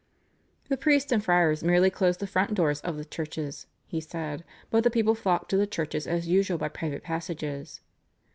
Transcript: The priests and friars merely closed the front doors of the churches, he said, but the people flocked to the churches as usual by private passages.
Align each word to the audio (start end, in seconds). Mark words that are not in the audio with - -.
The 0.69 0.77
priests 0.77 1.11
and 1.11 1.23
friars 1.23 1.63
merely 1.63 1.91
closed 1.91 2.19
the 2.19 2.25
front 2.25 2.55
doors 2.55 2.81
of 2.81 2.97
the 2.97 3.05
churches, 3.05 3.67
he 3.85 4.01
said, 4.01 4.43
but 4.71 4.83
the 4.83 4.89
people 4.89 5.13
flocked 5.13 5.51
to 5.51 5.57
the 5.57 5.67
churches 5.67 6.07
as 6.07 6.27
usual 6.27 6.57
by 6.57 6.69
private 6.69 7.03
passages. 7.03 7.81